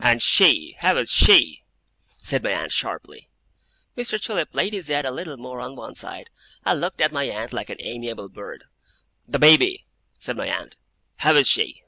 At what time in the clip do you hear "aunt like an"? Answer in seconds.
7.24-7.76